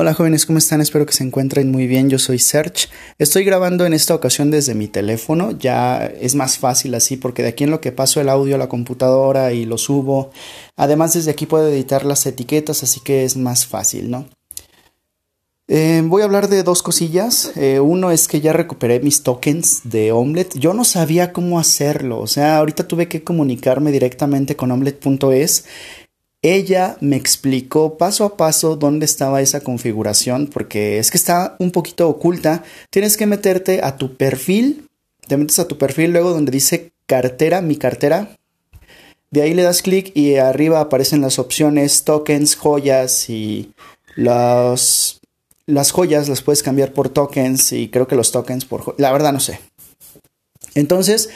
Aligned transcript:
Hola 0.00 0.14
jóvenes, 0.14 0.46
¿cómo 0.46 0.56
están? 0.56 0.80
Espero 0.80 1.04
que 1.04 1.12
se 1.12 1.24
encuentren 1.24 1.70
muy 1.70 1.86
bien. 1.86 2.08
Yo 2.08 2.18
soy 2.18 2.38
Serge. 2.38 2.88
Estoy 3.18 3.44
grabando 3.44 3.84
en 3.84 3.92
esta 3.92 4.14
ocasión 4.14 4.50
desde 4.50 4.74
mi 4.74 4.88
teléfono. 4.88 5.50
Ya 5.58 6.06
es 6.06 6.34
más 6.34 6.56
fácil 6.56 6.94
así 6.94 7.18
porque 7.18 7.42
de 7.42 7.50
aquí 7.50 7.64
en 7.64 7.70
lo 7.70 7.82
que 7.82 7.92
paso 7.92 8.18
el 8.18 8.30
audio 8.30 8.54
a 8.54 8.58
la 8.58 8.70
computadora 8.70 9.52
y 9.52 9.66
lo 9.66 9.76
subo. 9.76 10.30
Además 10.74 11.12
desde 11.12 11.32
aquí 11.32 11.44
puedo 11.44 11.68
editar 11.68 12.06
las 12.06 12.24
etiquetas, 12.24 12.82
así 12.82 13.00
que 13.00 13.24
es 13.24 13.36
más 13.36 13.66
fácil, 13.66 14.10
¿no? 14.10 14.26
Eh, 15.68 16.00
voy 16.02 16.22
a 16.22 16.24
hablar 16.24 16.48
de 16.48 16.62
dos 16.62 16.82
cosillas. 16.82 17.52
Eh, 17.56 17.78
uno 17.78 18.10
es 18.10 18.26
que 18.26 18.40
ya 18.40 18.54
recuperé 18.54 19.00
mis 19.00 19.22
tokens 19.22 19.82
de 19.84 20.12
Omelette. 20.12 20.58
Yo 20.58 20.72
no 20.72 20.84
sabía 20.84 21.34
cómo 21.34 21.60
hacerlo. 21.60 22.20
O 22.20 22.26
sea, 22.26 22.56
ahorita 22.56 22.88
tuve 22.88 23.06
que 23.06 23.22
comunicarme 23.22 23.92
directamente 23.92 24.56
con 24.56 24.70
omelette.es 24.70 25.66
ella 26.42 26.96
me 27.00 27.16
explicó 27.16 27.98
paso 27.98 28.24
a 28.24 28.36
paso 28.36 28.76
dónde 28.76 29.04
estaba 29.04 29.42
esa 29.42 29.60
configuración, 29.60 30.46
porque 30.46 30.98
es 30.98 31.10
que 31.10 31.18
está 31.18 31.56
un 31.58 31.70
poquito 31.70 32.08
oculta. 32.08 32.64
Tienes 32.88 33.16
que 33.16 33.26
meterte 33.26 33.80
a 33.82 33.98
tu 33.98 34.16
perfil, 34.16 34.88
te 35.26 35.36
metes 35.36 35.58
a 35.58 35.68
tu 35.68 35.76
perfil 35.76 36.12
luego 36.12 36.30
donde 36.30 36.52
dice 36.52 36.92
cartera, 37.06 37.60
mi 37.60 37.76
cartera. 37.76 38.36
De 39.30 39.42
ahí 39.42 39.54
le 39.54 39.62
das 39.62 39.82
clic 39.82 40.16
y 40.16 40.36
arriba 40.36 40.80
aparecen 40.80 41.20
las 41.20 41.38
opciones 41.38 42.04
tokens, 42.04 42.56
joyas 42.56 43.28
y 43.28 43.72
las, 44.16 45.20
joyas 45.92 46.28
las 46.28 46.42
puedes 46.42 46.62
cambiar 46.62 46.92
por 46.92 47.10
tokens 47.10 47.72
y 47.72 47.88
creo 47.88 48.08
que 48.08 48.16
los 48.16 48.32
tokens 48.32 48.64
por... 48.64 48.94
La 48.98 49.12
verdad 49.12 49.32
no 49.32 49.40
sé. 49.40 49.60
Entonces, 50.74 51.28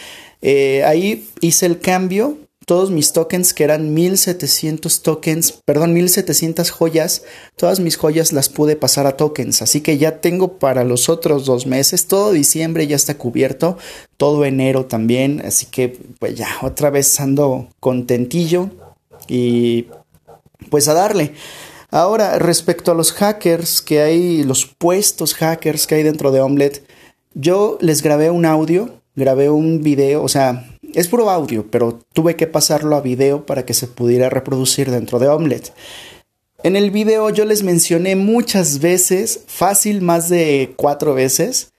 eh, 0.42 0.83
ahí 0.84 1.28
hice 1.41 1.66
el 1.66 1.78
cambio 1.78 2.39
todos 2.66 2.91
mis 2.91 3.12
tokens, 3.12 3.52
que 3.54 3.64
eran 3.64 3.95
1700 3.95 5.02
tokens, 5.02 5.52
perdón, 5.64 5.92
1700 5.92 6.70
joyas, 6.70 7.22
todas 7.56 7.80
mis 7.80 7.96
joyas 7.96 8.32
las 8.32 8.48
pude 8.48 8.77
pasar 8.77 9.06
a 9.06 9.16
tokens. 9.16 9.62
Así 9.62 9.80
que 9.80 9.98
ya 9.98 10.20
tengo 10.20 10.59
para 10.59 10.84
los 10.84 11.08
otros 11.08 11.44
dos 11.44 11.66
meses, 11.66 12.06
todo 12.06 12.33
diciembre 12.33 12.86
ya 12.86 12.97
está 12.97 13.16
cubierto, 13.16 13.78
todo 14.16 14.44
enero 14.44 14.86
también. 14.86 15.42
Así 15.44 15.66
que 15.66 15.98
pues 16.19 16.34
ya 16.34 16.48
otra 16.62 16.91
vez 16.91 17.20
ando 17.20 17.69
contentillo 17.80 18.70
y 19.28 19.86
pues 20.70 20.89
a 20.89 20.94
darle. 20.94 21.34
Ahora, 21.91 22.41
respecto 22.41 22.91
a 22.91 22.94
los 22.94 23.12
hackers 23.12 23.80
que 23.80 24.00
hay, 24.00 24.42
los 24.42 24.67
puestos 24.67 25.34
hackers 25.34 25.86
que 25.86 25.94
hay 25.94 26.02
dentro 26.02 26.33
de 26.33 26.41
Omelette, 26.41 26.84
yo 27.34 27.78
les 27.80 28.02
grabé 28.02 28.30
un 28.30 28.46
audio, 28.46 29.00
grabé 29.14 29.48
un 29.50 29.83
video, 29.83 30.22
o 30.22 30.28
sea, 30.28 30.73
es 30.95 31.09
puro 31.09 31.31
audio, 31.31 31.67
pero 31.70 32.00
tuve 32.12 32.37
que 32.37 32.47
pasarlo 32.47 32.97
a 32.97 33.00
video 33.00 33.47
para 33.47 33.64
que 33.64 33.75
se 33.75 33.87
pudiera 33.87 34.31
reproducir 34.31 34.91
dentro 34.91 35.19
de 35.19 35.28
Omelette. 35.28 35.73
En 36.62 36.77
el 36.77 36.91
video 36.91 37.28
yo 37.31 37.45
les 37.45 37.62
mencioné 37.62 38.17
muchas 38.17 38.81
veces, 38.81 39.41
fácil 39.47 40.01
más 40.01 40.28
de 40.28 40.73
cuatro 40.77 41.12
veces, 41.12 41.73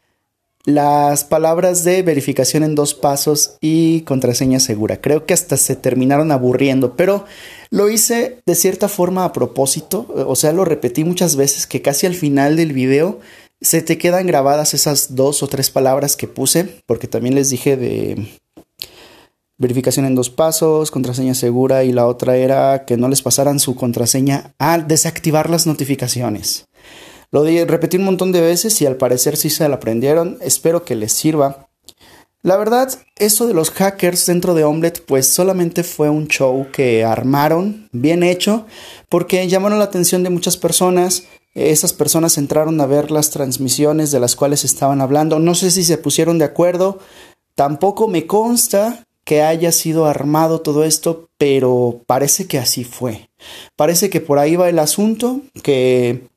las 0.65 1.23
palabras 1.23 1.83
de 1.83 2.01
verificación 2.01 2.63
en 2.63 2.75
dos 2.75 2.93
pasos 2.93 3.57
y 3.61 4.01
contraseña 4.01 4.59
segura. 4.59 4.99
Creo 4.99 5.25
que 5.25 5.33
hasta 5.33 5.57
se 5.57 5.75
terminaron 5.75 6.31
aburriendo, 6.31 6.95
pero 6.95 7.25
lo 7.69 7.89
hice 7.89 8.41
de 8.45 8.55
cierta 8.55 8.87
forma 8.87 9.25
a 9.25 9.33
propósito, 9.33 10.07
o 10.27 10.35
sea, 10.35 10.51
lo 10.51 10.65
repetí 10.65 11.03
muchas 11.03 11.35
veces 11.35 11.67
que 11.67 11.81
casi 11.81 12.05
al 12.07 12.15
final 12.15 12.55
del 12.55 12.73
video 12.73 13.19
se 13.61 13.81
te 13.81 13.97
quedan 13.97 14.27
grabadas 14.27 14.73
esas 14.73 15.15
dos 15.15 15.41
o 15.41 15.47
tres 15.47 15.69
palabras 15.69 16.15
que 16.15 16.27
puse, 16.27 16.81
porque 16.85 17.07
también 17.07 17.35
les 17.35 17.49
dije 17.49 17.77
de 17.77 18.27
verificación 19.57 20.05
en 20.05 20.15
dos 20.15 20.29
pasos, 20.29 20.91
contraseña 20.91 21.33
segura 21.33 21.83
y 21.83 21.91
la 21.91 22.07
otra 22.07 22.37
era 22.37 22.85
que 22.85 22.97
no 22.97 23.07
les 23.07 23.21
pasaran 23.21 23.59
su 23.59 23.75
contraseña 23.75 24.53
al 24.57 24.87
desactivar 24.87 25.49
las 25.49 25.65
notificaciones. 25.65 26.65
Lo 27.31 27.43
repetí 27.43 27.97
un 27.97 28.05
montón 28.05 28.31
de 28.31 28.41
veces 28.41 28.81
y 28.81 28.85
al 28.85 28.95
parecer 28.97 29.37
sí 29.37 29.49
se 29.49 29.67
la 29.67 29.75
aprendieron, 29.75 30.37
espero 30.41 30.85
que 30.85 30.95
les 30.95 31.11
sirva. 31.11 31.67
La 32.43 32.57
verdad, 32.57 32.89
eso 33.15 33.47
de 33.47 33.55
los 33.55 33.71
hackers 33.71 34.27
dentro 34.27 34.53
de 34.53 34.63
Omelette 34.63 35.03
pues 35.05 35.27
solamente 35.27 35.83
fue 35.83 36.09
un 36.09 36.27
show 36.27 36.67
que 36.71 37.03
armaron, 37.03 37.89
bien 37.91 38.21
hecho, 38.21 38.67
porque 39.09 39.47
llamaron 39.47 39.79
la 39.79 39.85
atención 39.85 40.21
de 40.21 40.29
muchas 40.29 40.55
personas, 40.55 41.23
esas 41.55 41.91
personas 41.91 42.37
entraron 42.37 42.79
a 42.81 42.85
ver 42.85 43.09
las 43.09 43.31
transmisiones 43.31 44.11
de 44.11 44.19
las 44.19 44.35
cuales 44.35 44.63
estaban 44.63 45.01
hablando, 45.01 45.39
no 45.39 45.55
sé 45.55 45.71
si 45.71 45.83
se 45.83 45.97
pusieron 45.97 46.37
de 46.37 46.45
acuerdo, 46.45 46.99
tampoco 47.55 48.07
me 48.07 48.27
consta 48.27 49.04
que 49.25 49.41
haya 49.41 49.71
sido 49.71 50.05
armado 50.05 50.61
todo 50.61 50.85
esto, 50.85 51.29
pero 51.37 52.01
parece 52.05 52.47
que 52.47 52.59
así 52.59 52.83
fue. 52.83 53.29
Parece 53.75 54.09
que 54.09 54.21
por 54.21 54.39
ahí 54.39 54.55
va 54.55 54.69
el 54.69 54.79
asunto, 54.79 55.41
que, 55.63 56.27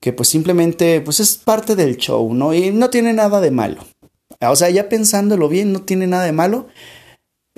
que 0.00 0.12
pues 0.12 0.28
simplemente 0.28 1.00
pues 1.00 1.20
es 1.20 1.36
parte 1.36 1.76
del 1.76 1.96
show, 1.96 2.34
¿no? 2.34 2.52
Y 2.52 2.72
no 2.72 2.90
tiene 2.90 3.12
nada 3.12 3.40
de 3.40 3.52
malo. 3.52 3.84
O 4.40 4.56
sea, 4.56 4.68
ya 4.70 4.88
pensándolo 4.88 5.48
bien, 5.48 5.72
no 5.72 5.82
tiene 5.82 6.08
nada 6.08 6.24
de 6.24 6.32
malo. 6.32 6.66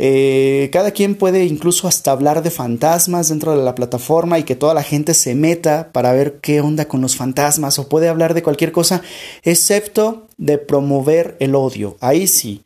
Eh, 0.01 0.69
cada 0.73 0.93
quien 0.93 1.17
puede 1.17 1.45
incluso 1.45 1.89
hasta 1.89 2.13
hablar 2.13 2.43
de 2.45 2.53
fantasmas 2.53 3.31
dentro 3.31 3.57
de 3.57 3.65
la 3.65 3.75
plataforma 3.75 4.39
y 4.39 4.45
que 4.45 4.55
toda 4.55 4.73
la 4.73 4.85
gente 4.85 5.13
se 5.13 5.35
meta 5.35 5.91
para 5.93 6.13
ver 6.13 6.39
qué 6.41 6.61
onda 6.61 6.87
con 6.87 7.01
los 7.01 7.17
fantasmas 7.17 7.81
o 7.81 7.89
puede 7.89 8.09
hablar 8.09 8.35
de 8.35 8.45
cualquier 8.45 8.71
cosa, 8.71 9.03
excepto 9.43 10.29
de 10.37 10.59
promover 10.59 11.37
el 11.41 11.57
odio. 11.57 11.97
Ahí 12.01 12.29
sí. 12.29 12.63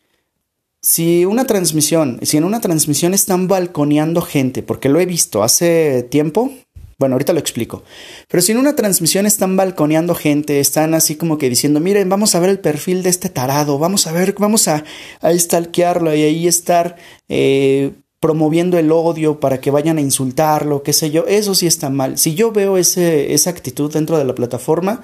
Si 0.85 1.25
una 1.25 1.47
transmisión, 1.47 2.19
si 2.23 2.39
en 2.39 2.45
una 2.45 2.61
transmisión 2.61 3.15
están 3.15 3.47
balconeando 3.47 4.21
gente, 4.21 4.65
porque 4.65 4.89
lo 4.89 4.99
he 4.99 5.07
visto 5.07 5.45
hace 5.45 6.03
tiempo, 6.03 6.51
bueno, 6.99 7.15
ahorita 7.15 7.33
lo 7.33 7.39
explico. 7.39 7.85
Pero 8.29 8.43
si 8.43 8.51
en 8.51 8.59
una 8.59 8.75
transmisión 8.75 9.25
están 9.25 9.57
balconeando 9.57 10.17
gente, 10.17 10.59
están 10.59 10.95
así 10.95 11.15
como 11.15 11.39
que 11.39 11.49
diciendo, 11.49 11.79
miren, 11.79 12.09
vamos 12.09 12.35
a 12.35 12.41
ver 12.41 12.51
el 12.51 12.59
perfil 12.59 13.05
de 13.05 13.11
este 13.11 13.29
tarado, 13.29 13.79
vamos 13.79 14.09
a 14.09 14.13
ver, 14.13 14.35
vamos 14.39 14.67
a, 14.67 14.83
a 15.21 15.33
stalkearlo 15.33 16.13
y 16.17 16.23
ahí 16.23 16.49
estar 16.49 16.97
eh, 17.29 17.93
promoviendo 18.19 18.77
el 18.77 18.91
odio 18.91 19.39
para 19.39 19.61
que 19.61 19.71
vayan 19.71 19.99
a 19.99 20.01
insultarlo, 20.01 20.83
qué 20.83 20.93
sé 20.93 21.13
yo, 21.13 21.27
eso 21.29 21.55
sí 21.55 21.69
está 21.69 21.91
mal. 21.91 22.19
Si 22.19 22.35
yo 22.35 22.51
veo 22.51 22.77
ese, 22.77 23.35
esa 23.35 23.51
actitud 23.51 23.93
dentro 23.93 24.19
de 24.19 24.25
la 24.25 24.35
plataforma, 24.35 25.01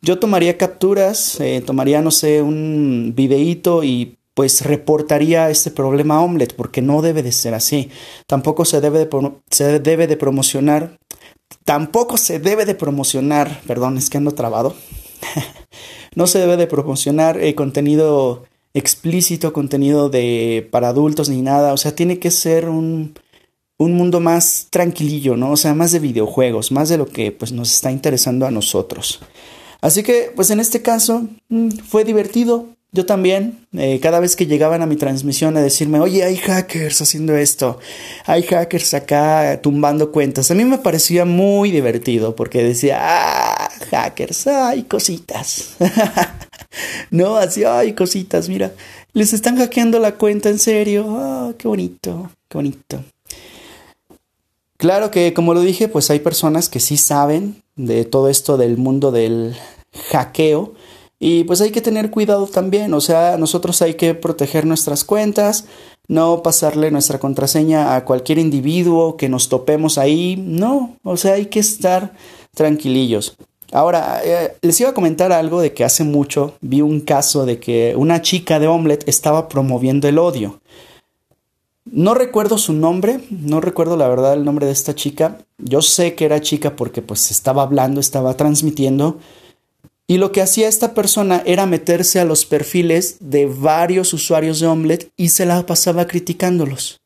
yo 0.00 0.18
tomaría 0.18 0.56
capturas, 0.56 1.38
eh, 1.40 1.62
tomaría, 1.64 2.00
no 2.00 2.10
sé, 2.10 2.40
un 2.40 3.12
videíto 3.14 3.84
y 3.84 4.16
pues 4.40 4.62
reportaría 4.62 5.50
este 5.50 5.70
problema 5.70 6.14
a 6.14 6.20
Omelette, 6.22 6.54
porque 6.54 6.80
no 6.80 7.02
debe 7.02 7.22
de 7.22 7.30
ser 7.30 7.52
así. 7.52 7.90
Tampoco 8.26 8.64
se 8.64 8.80
debe 8.80 8.98
de, 9.04 9.32
se 9.50 9.80
debe 9.80 10.06
de 10.06 10.16
promocionar, 10.16 10.96
tampoco 11.66 12.16
se 12.16 12.38
debe 12.38 12.64
de 12.64 12.74
promocionar, 12.74 13.60
perdón, 13.66 13.98
es 13.98 14.08
que 14.08 14.16
ando 14.16 14.32
trabado, 14.32 14.74
no 16.14 16.26
se 16.26 16.38
debe 16.38 16.56
de 16.56 16.66
promocionar 16.66 17.38
eh, 17.38 17.54
contenido 17.54 18.44
explícito, 18.72 19.52
contenido 19.52 20.08
de 20.08 20.66
para 20.70 20.88
adultos 20.88 21.28
ni 21.28 21.42
nada, 21.42 21.74
o 21.74 21.76
sea, 21.76 21.94
tiene 21.94 22.18
que 22.18 22.30
ser 22.30 22.66
un, 22.70 23.12
un 23.76 23.92
mundo 23.92 24.20
más 24.20 24.68
tranquilillo, 24.70 25.36
¿no? 25.36 25.50
O 25.50 25.58
sea, 25.58 25.74
más 25.74 25.92
de 25.92 25.98
videojuegos, 25.98 26.72
más 26.72 26.88
de 26.88 26.96
lo 26.96 27.04
que 27.04 27.30
pues 27.30 27.52
nos 27.52 27.70
está 27.70 27.92
interesando 27.92 28.46
a 28.46 28.50
nosotros. 28.50 29.20
Así 29.82 30.02
que, 30.02 30.32
pues 30.34 30.48
en 30.48 30.60
este 30.60 30.80
caso, 30.80 31.28
mm, 31.50 31.72
fue 31.86 32.04
divertido, 32.04 32.68
yo 32.92 33.06
también, 33.06 33.66
eh, 33.72 34.00
cada 34.00 34.18
vez 34.18 34.34
que 34.34 34.46
llegaban 34.46 34.82
a 34.82 34.86
mi 34.86 34.96
transmisión 34.96 35.56
a 35.56 35.62
decirme, 35.62 36.00
oye, 36.00 36.24
hay 36.24 36.36
hackers 36.36 37.00
haciendo 37.00 37.36
esto, 37.36 37.78
hay 38.26 38.42
hackers 38.42 38.94
acá 38.94 39.60
tumbando 39.62 40.10
cuentas, 40.10 40.50
a 40.50 40.54
mí 40.56 40.64
me 40.64 40.78
parecía 40.78 41.24
muy 41.24 41.70
divertido 41.70 42.34
porque 42.34 42.64
decía, 42.64 42.98
ah, 43.00 43.70
hackers, 43.90 44.48
hay 44.48 44.82
cositas. 44.82 45.76
no, 47.10 47.36
así, 47.36 47.62
hay 47.62 47.92
cositas, 47.92 48.48
mira, 48.48 48.72
les 49.12 49.32
están 49.32 49.56
hackeando 49.56 50.00
la 50.00 50.16
cuenta 50.16 50.48
en 50.48 50.58
serio, 50.58 51.16
ah, 51.16 51.52
qué 51.56 51.68
bonito, 51.68 52.30
qué 52.48 52.58
bonito. 52.58 53.04
Claro 54.78 55.12
que, 55.12 55.32
como 55.32 55.54
lo 55.54 55.60
dije, 55.60 55.86
pues 55.86 56.10
hay 56.10 56.18
personas 56.18 56.68
que 56.68 56.80
sí 56.80 56.96
saben 56.96 57.62
de 57.76 58.04
todo 58.04 58.28
esto 58.28 58.56
del 58.56 58.78
mundo 58.78 59.12
del 59.12 59.54
hackeo 60.10 60.74
y 61.22 61.44
pues 61.44 61.60
hay 61.60 61.70
que 61.70 61.82
tener 61.82 62.10
cuidado 62.10 62.46
también, 62.46 62.94
o 62.94 63.00
sea, 63.00 63.36
nosotros 63.36 63.82
hay 63.82 63.94
que 63.94 64.14
proteger 64.14 64.66
nuestras 64.66 65.04
cuentas, 65.04 65.66
no 66.08 66.42
pasarle 66.42 66.90
nuestra 66.90 67.20
contraseña 67.20 67.94
a 67.94 68.06
cualquier 68.06 68.38
individuo 68.38 69.18
que 69.18 69.28
nos 69.28 69.50
topemos 69.50 69.98
ahí, 69.98 70.36
no, 70.36 70.96
o 71.04 71.18
sea, 71.18 71.34
hay 71.34 71.46
que 71.46 71.60
estar 71.60 72.14
tranquilillos. 72.54 73.36
Ahora, 73.70 74.22
eh, 74.24 74.56
les 74.62 74.80
iba 74.80 74.90
a 74.90 74.94
comentar 74.94 75.30
algo 75.30 75.60
de 75.60 75.74
que 75.74 75.84
hace 75.84 76.04
mucho 76.04 76.54
vi 76.62 76.80
un 76.80 77.00
caso 77.00 77.46
de 77.46 77.60
que 77.60 77.94
una 77.96 78.22
chica 78.22 78.58
de 78.58 78.66
Omelette 78.66 79.08
estaba 79.08 79.48
promoviendo 79.48 80.08
el 80.08 80.18
odio. 80.18 80.60
No 81.84 82.14
recuerdo 82.14 82.58
su 82.58 82.72
nombre, 82.72 83.20
no 83.30 83.60
recuerdo 83.60 83.96
la 83.96 84.08
verdad 84.08 84.34
el 84.34 84.44
nombre 84.44 84.66
de 84.66 84.72
esta 84.72 84.94
chica. 84.94 85.38
Yo 85.58 85.82
sé 85.82 86.14
que 86.14 86.24
era 86.24 86.40
chica 86.40 86.74
porque 86.74 87.02
pues 87.02 87.30
estaba 87.30 87.62
hablando, 87.62 88.00
estaba 88.00 88.34
transmitiendo, 88.34 89.18
y 90.10 90.18
lo 90.18 90.32
que 90.32 90.42
hacía 90.42 90.66
esta 90.66 90.92
persona 90.92 91.40
era 91.46 91.66
meterse 91.66 92.18
a 92.18 92.24
los 92.24 92.44
perfiles 92.44 93.18
de 93.20 93.46
varios 93.46 94.12
usuarios 94.12 94.58
de 94.58 94.66
Omelette 94.66 95.12
y 95.16 95.28
se 95.28 95.46
la 95.46 95.64
pasaba 95.66 96.08
criticándolos. 96.08 96.98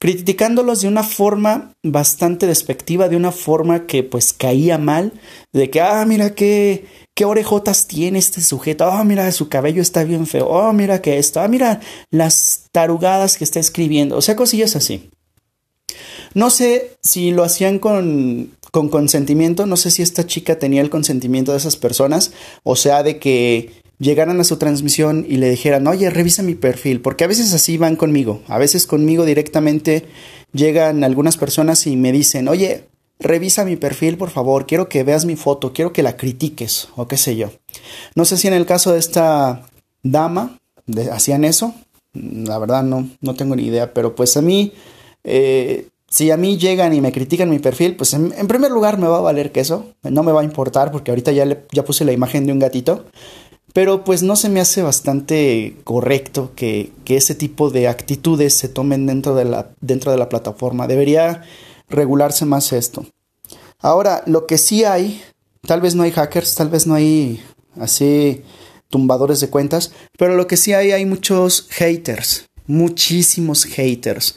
criticándolos 0.00 0.80
de 0.80 0.88
una 0.88 1.02
forma 1.02 1.74
bastante 1.82 2.46
despectiva, 2.46 3.10
de 3.10 3.16
una 3.16 3.32
forma 3.32 3.84
que 3.84 4.02
pues 4.02 4.32
caía 4.32 4.78
mal, 4.78 5.12
de 5.52 5.68
que, 5.68 5.82
ah, 5.82 6.02
mira 6.06 6.34
qué, 6.34 6.86
qué 7.14 7.26
orejotas 7.26 7.86
tiene 7.86 8.18
este 8.18 8.40
sujeto, 8.40 8.86
ah, 8.86 9.04
mira, 9.04 9.30
su 9.30 9.50
cabello 9.50 9.82
está 9.82 10.04
bien 10.04 10.26
feo, 10.26 10.46
oh, 10.46 10.72
mira 10.72 11.02
que 11.02 11.18
esto, 11.18 11.40
ah, 11.40 11.48
mira 11.48 11.80
las 12.10 12.64
tarugadas 12.72 13.36
que 13.36 13.44
está 13.44 13.60
escribiendo, 13.60 14.16
o 14.16 14.22
sea, 14.22 14.36
cosillas 14.36 14.74
así. 14.74 15.10
No 16.34 16.50
sé 16.50 16.96
si 17.02 17.30
lo 17.30 17.42
hacían 17.42 17.78
con, 17.78 18.52
con 18.70 18.88
consentimiento, 18.88 19.66
no 19.66 19.76
sé 19.76 19.90
si 19.90 20.02
esta 20.02 20.26
chica 20.26 20.58
tenía 20.58 20.80
el 20.80 20.90
consentimiento 20.90 21.52
de 21.52 21.58
esas 21.58 21.76
personas, 21.76 22.32
o 22.62 22.76
sea, 22.76 23.02
de 23.02 23.18
que 23.18 23.72
llegaran 23.98 24.40
a 24.40 24.44
su 24.44 24.56
transmisión 24.56 25.26
y 25.28 25.38
le 25.38 25.50
dijeran, 25.50 25.86
oye, 25.86 26.10
revisa 26.10 26.42
mi 26.42 26.54
perfil, 26.54 27.00
porque 27.00 27.24
a 27.24 27.28
veces 27.28 27.52
así 27.52 27.76
van 27.76 27.96
conmigo, 27.96 28.42
a 28.46 28.58
veces 28.58 28.86
conmigo 28.86 29.24
directamente 29.24 30.04
llegan 30.52 31.04
algunas 31.04 31.36
personas 31.36 31.86
y 31.86 31.96
me 31.96 32.12
dicen, 32.12 32.48
oye, 32.48 32.84
revisa 33.18 33.64
mi 33.64 33.76
perfil, 33.76 34.16
por 34.16 34.30
favor, 34.30 34.66
quiero 34.66 34.88
que 34.88 35.02
veas 35.02 35.24
mi 35.24 35.36
foto, 35.36 35.72
quiero 35.72 35.92
que 35.92 36.02
la 36.02 36.16
critiques, 36.16 36.88
o 36.96 37.08
qué 37.08 37.16
sé 37.16 37.36
yo. 37.36 37.50
No 38.14 38.24
sé 38.24 38.36
si 38.36 38.48
en 38.48 38.54
el 38.54 38.66
caso 38.66 38.92
de 38.92 38.98
esta 38.98 39.66
dama 40.02 40.58
hacían 41.12 41.44
eso, 41.44 41.74
la 42.12 42.58
verdad 42.58 42.82
no, 42.82 43.08
no 43.20 43.34
tengo 43.34 43.56
ni 43.56 43.64
idea, 43.64 43.92
pero 43.92 44.14
pues 44.14 44.36
a 44.36 44.42
mí, 44.42 44.72
eh, 45.24 45.88
si 46.08 46.30
a 46.30 46.36
mí 46.36 46.56
llegan 46.56 46.94
y 46.94 47.00
me 47.00 47.12
critican 47.12 47.50
mi 47.50 47.58
perfil, 47.58 47.96
pues 47.96 48.14
en, 48.14 48.30
primer 48.48 48.70
lugar 48.70 48.98
me 48.98 49.06
va 49.06 49.18
a 49.18 49.22
valer 49.22 49.52
que 49.52 49.60
eso, 49.60 49.92
no 50.02 50.22
me 50.22 50.32
va 50.32 50.40
a 50.40 50.44
importar 50.44 50.90
porque 50.90 51.10
ahorita 51.10 51.32
ya, 51.32 51.64
ya 51.70 51.84
puse 51.84 52.04
la 52.04 52.12
imagen 52.12 52.46
de 52.46 52.52
un 52.52 52.58
gatito. 52.58 53.04
Pero 53.74 54.02
pues 54.02 54.22
no 54.22 54.34
se 54.34 54.48
me 54.48 54.60
hace 54.60 54.82
bastante 54.82 55.76
correcto 55.84 56.52
que, 56.56 56.90
ese 57.06 57.34
tipo 57.34 57.70
de 57.70 57.86
actitudes 57.86 58.54
se 58.54 58.68
tomen 58.68 59.06
dentro 59.06 59.34
de, 59.34 59.44
la, 59.44 59.70
dentro 59.80 60.10
de 60.10 60.18
la 60.18 60.28
plataforma. 60.28 60.86
Debería 60.86 61.42
regularse 61.88 62.46
más 62.46 62.72
esto. 62.72 63.06
Ahora, 63.78 64.22
lo 64.26 64.46
que 64.46 64.58
sí 64.58 64.84
hay, 64.84 65.22
tal 65.66 65.80
vez 65.80 65.94
no 65.94 66.02
hay 66.02 66.10
hackers, 66.10 66.54
tal 66.54 66.70
vez 66.70 66.86
no 66.86 66.94
hay 66.94 67.42
así 67.78 68.42
tumbadores 68.88 69.40
de 69.40 69.50
cuentas, 69.50 69.92
pero 70.16 70.34
lo 70.34 70.46
que 70.46 70.56
sí 70.56 70.72
hay 70.72 70.92
hay 70.92 71.04
muchos 71.04 71.66
haters, 71.70 72.46
muchísimos 72.66 73.64
haters. 73.64 74.34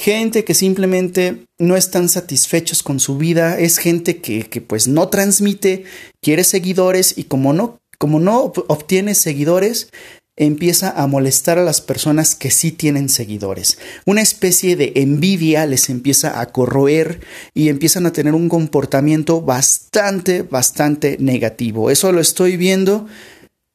Gente 0.00 0.44
que 0.44 0.54
simplemente 0.54 1.44
no 1.58 1.76
están 1.76 2.08
satisfechos 2.08 2.84
con 2.84 3.00
su 3.00 3.18
vida, 3.18 3.58
es 3.58 3.78
gente 3.78 4.18
que, 4.18 4.44
que 4.44 4.60
pues 4.60 4.86
no 4.86 5.08
transmite, 5.08 5.82
quiere 6.22 6.44
seguidores 6.44 7.18
y 7.18 7.24
como 7.24 7.52
no 7.52 7.80
como 7.98 8.20
no 8.20 8.52
obtiene 8.68 9.16
seguidores, 9.16 9.90
empieza 10.36 10.90
a 10.90 11.08
molestar 11.08 11.58
a 11.58 11.64
las 11.64 11.80
personas 11.80 12.36
que 12.36 12.52
sí 12.52 12.70
tienen 12.70 13.08
seguidores. 13.08 13.76
Una 14.06 14.22
especie 14.22 14.76
de 14.76 14.92
envidia 14.94 15.66
les 15.66 15.90
empieza 15.90 16.40
a 16.40 16.46
corroer 16.46 17.18
y 17.52 17.68
empiezan 17.68 18.06
a 18.06 18.12
tener 18.12 18.34
un 18.34 18.48
comportamiento 18.48 19.40
bastante, 19.40 20.42
bastante 20.42 21.16
negativo. 21.18 21.90
Eso 21.90 22.12
lo 22.12 22.20
estoy 22.20 22.56
viendo 22.56 23.08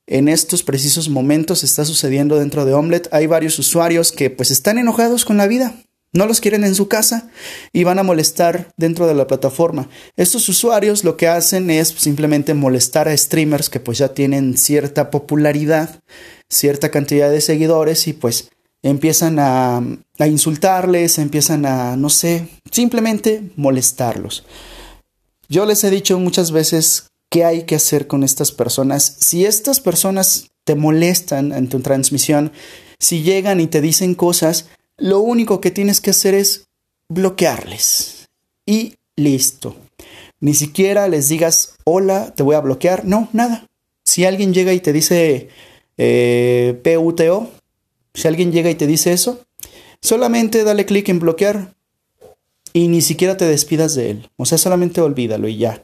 en 0.08 0.30
estos 0.30 0.64
precisos 0.64 1.10
momentos, 1.10 1.66
está 1.66 1.84
sucediendo 1.84 2.40
dentro 2.40 2.64
de 2.64 2.74
Omelette. 2.74 3.10
Hay 3.12 3.28
varios 3.28 3.60
usuarios 3.60 4.14
que 4.14 4.30
pues 4.30 4.52
están 4.52 4.78
enojados 4.78 5.26
con 5.26 5.36
la 5.36 5.48
vida 5.48 5.76
no 6.14 6.28
los 6.28 6.40
quieren 6.40 6.64
en 6.64 6.76
su 6.76 6.88
casa 6.88 7.30
y 7.74 7.84
van 7.84 8.00
a 8.00 8.04
molestar 8.04 8.72
dentro 8.78 9.08
de 9.08 9.16
la 9.16 9.28
plataforma. 9.28 9.90
Estos 10.16 10.48
usuarios 10.48 11.04
lo 11.04 11.18
que 11.18 11.28
hacen 11.28 11.70
es 11.70 11.90
simplemente 11.90 12.54
molestar 12.54 13.08
a 13.08 13.18
streamers 13.18 13.70
que 13.70 13.80
pues 13.80 13.98
ya 13.98 14.14
tienen 14.14 14.56
cierta 14.58 15.10
popularidad, 15.10 16.02
cierta 16.50 16.92
cantidad 16.92 17.32
de 17.32 17.42
seguidores 17.42 18.08
y 18.08 18.14
pues 18.14 18.52
empiezan 18.84 19.40
a, 19.40 19.82
insultarles, 20.20 21.18
empiezan 21.18 21.66
a, 21.66 21.96
no 21.96 22.10
sé, 22.10 22.48
simplemente 22.70 23.50
molestarlos. 23.56 24.46
Yo 25.50 25.66
les 25.66 25.84
he 25.84 25.90
dicho 25.90 26.20
muchas 26.20 26.52
veces 26.52 27.08
qué 27.30 27.46
hay 27.46 27.64
que 27.64 27.76
hacer 27.76 28.06
con 28.08 28.24
estas 28.24 28.52
personas. 28.52 29.18
Si 29.20 29.46
estas 29.46 29.80
personas 29.80 30.52
te 30.64 30.76
molestan 30.76 31.52
en 31.52 31.70
tu 31.70 31.80
transmisión, 31.80 32.52
si 33.00 33.24
llegan 33.24 33.60
y 33.60 33.68
te 33.68 33.82
dicen 33.82 34.16
cosas, 34.16 34.68
lo 34.98 35.20
único 35.20 35.62
que 35.62 35.72
tienes 35.72 36.02
que 36.02 36.12
hacer 36.12 36.34
es 36.34 36.68
bloquearles. 37.10 38.30
Y 38.66 38.96
listo. 39.16 39.76
Ni 40.40 40.54
siquiera 40.54 41.08
les 41.08 41.30
digas, 41.30 41.76
hola, 41.84 42.34
te 42.36 42.44
voy 42.44 42.56
a 42.56 42.62
bloquear. 42.62 43.06
No, 43.06 43.30
nada. 43.34 43.68
Si 44.04 44.26
alguien 44.26 44.54
llega 44.54 44.74
y 44.74 44.80
te 44.80 44.92
dice 44.92 45.50
eh, 45.98 46.80
PUTO, 46.84 47.50
si 48.14 48.28
alguien 48.28 48.52
llega 48.52 48.70
y 48.70 48.76
te 48.76 48.88
dice 48.88 49.14
eso, 49.14 49.42
solamente 50.02 50.64
dale 50.64 50.86
clic 50.86 51.10
en 51.10 51.20
bloquear 51.20 51.74
y 52.74 52.88
ni 52.88 53.02
siquiera 53.02 53.38
te 53.38 53.46
despidas 53.46 53.96
de 53.96 54.12
él. 54.12 54.30
O 54.36 54.46
sea, 54.46 54.58
solamente 54.58 55.02
olvídalo 55.02 55.48
y 55.48 55.58
ya. 55.58 55.84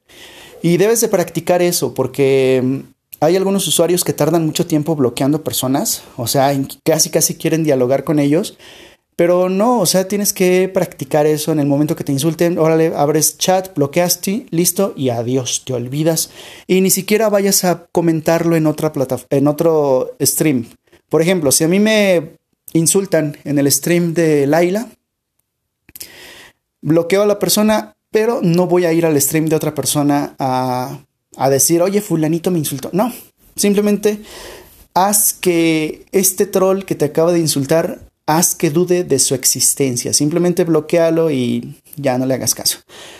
Y 0.61 0.77
debes 0.77 0.99
de 1.01 1.07
practicar 1.07 1.61
eso 1.61 1.93
porque 1.93 2.61
mm, 2.61 2.79
hay 3.21 3.37
algunos 3.37 3.67
usuarios 3.67 4.03
que 4.03 4.13
tardan 4.13 4.45
mucho 4.45 4.65
tiempo 4.65 4.95
bloqueando 4.95 5.43
personas. 5.43 6.03
O 6.17 6.27
sea, 6.27 6.53
casi 6.83 7.09
casi 7.09 7.35
quieren 7.35 7.63
dialogar 7.63 8.03
con 8.03 8.19
ellos 8.19 8.57
pero 9.19 9.49
no, 9.49 9.81
o 9.81 9.85
sea, 9.85 10.07
tienes 10.07 10.31
que 10.31 10.71
practicar 10.73 11.25
eso 11.25 11.51
en 11.51 11.59
el 11.59 11.67
momento 11.67 11.93
que 11.93 12.05
te 12.05 12.13
insulten. 12.13 12.57
Órale, 12.57 12.93
abres 12.95 13.37
chat, 13.37 13.75
bloqueaste, 13.75 14.45
listo 14.49 14.93
y 14.95 15.09
adiós, 15.09 15.63
te 15.65 15.73
olvidas. 15.73 16.29
Y 16.67 16.79
ni 16.79 16.89
siquiera 16.89 17.27
vayas 17.27 17.65
a 17.65 17.87
comentarlo 17.91 18.55
en 18.55 18.65
otra 18.65 18.93
plataforma, 18.93 19.27
en 19.31 19.47
otro 19.49 20.15
stream. 20.21 20.67
Por 21.09 21.21
ejemplo, 21.21 21.51
si 21.51 21.65
a 21.65 21.67
mí 21.67 21.81
me 21.81 22.37
insultan 22.71 23.35
en 23.43 23.59
el 23.59 23.69
stream 23.69 24.13
de 24.13 24.47
Laila, 24.47 24.87
bloqueo 26.79 27.23
a 27.23 27.27
la 27.27 27.39
persona, 27.39 27.97
pero 28.11 28.39
no 28.41 28.67
voy 28.67 28.85
a 28.85 28.93
ir 28.93 29.05
al 29.05 29.19
stream 29.19 29.47
de 29.47 29.57
otra 29.57 29.75
persona 29.75 30.37
a, 30.39 30.97
a 31.35 31.49
decir, 31.49 31.81
oye, 31.81 31.99
fulanito 31.99 32.51
me 32.51 32.59
insultó. 32.59 32.89
No, 32.93 33.11
simplemente 33.57 34.21
haz 34.93 35.33
que 35.33 36.05
este 36.13 36.45
troll 36.45 36.85
que 36.85 36.95
te 36.95 37.03
acaba 37.03 37.33
de 37.33 37.39
insultar 37.39 38.08
haz 38.29 38.53
que 38.53 38.69
dude 38.69 39.03
de 39.03 39.17
su 39.17 39.33
existencia. 39.33 40.13
Simplemente 40.13 40.63
bloquealo 40.63 41.31
y 41.31 41.75
ya 41.95 42.19
no 42.19 42.27
le 42.27 42.35
hagas 42.35 42.53
caso. 42.53 42.77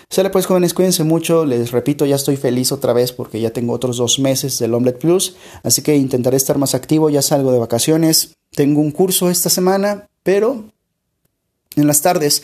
Sale 0.08 0.30
pues 0.30 0.46
jóvenes, 0.46 0.76
cuídense 0.76 1.04
mucho. 1.04 1.46
Les 1.46 1.72
repito, 1.72 2.06
ya 2.06 2.16
estoy 2.16 2.38
feliz 2.38 2.72
otra 2.72 2.94
vez 2.94 3.12
porque 3.12 3.42
ya 3.42 3.50
tengo 3.50 3.74
otros 3.74 3.98
dos 3.98 4.20
meses 4.20 4.60
del 4.60 4.76
Omelette 4.76 5.00
Plus. 5.00 5.36
Así 5.64 5.82
que 5.82 5.96
intentaré 5.96 6.38
estar 6.38 6.60
más 6.60 6.76
activo. 6.76 7.10
Ya 7.10 7.24
salgo 7.24 7.52
de 7.52 7.58
vacaciones. 7.58 8.36
Tengo 8.52 8.82
un 8.82 8.92
curso 8.92 9.32
esta 9.32 9.50
semana, 9.50 10.08
pero 10.22 10.66
en 11.76 11.88
las 11.88 12.04
tardes 12.04 12.44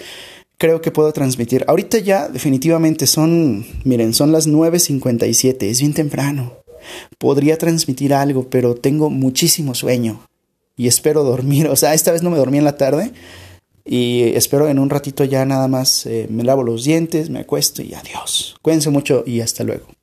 creo 0.57 0.81
que 0.81 0.89
puedo 0.89 1.13
transmitir. 1.13 1.65
Ahorita 1.67 1.99
ya 1.99 2.29
definitivamente 2.29 3.05
son, 3.05 3.63
miren, 3.83 4.15
son 4.15 4.31
las 4.31 4.47
9.57. 4.47 5.69
Es 5.69 5.81
bien 5.81 5.93
temprano. 5.93 6.53
Podría 7.19 7.59
transmitir 7.59 8.11
algo, 8.15 8.49
pero 8.49 8.73
tengo 8.73 9.11
muchísimo 9.11 9.75
sueño 9.75 10.19
y 10.75 10.87
espero 10.87 11.23
dormir. 11.23 11.67
O 11.75 11.75
sea, 11.75 11.93
esta 11.93 12.11
vez 12.11 12.23
no 12.23 12.29
me 12.29 12.37
dormí 12.37 12.57
en 12.57 12.63
la 12.63 12.77
tarde 12.77 13.11
y 13.83 14.23
espero 14.35 14.67
en 14.67 14.79
un 14.79 14.89
ratito 14.89 15.23
ya 15.23 15.45
nada 15.45 15.67
más 15.67 16.05
eh, 16.05 16.27
me 16.29 16.43
lavo 16.43 16.63
los 16.63 16.83
dientes, 16.83 17.29
me 17.29 17.39
acuesto 17.39 17.81
y 17.81 17.93
adiós. 17.93 18.55
Cuídense 18.61 18.89
mucho 18.89 19.23
y 19.25 19.41
hasta 19.41 19.63
luego. 19.63 19.94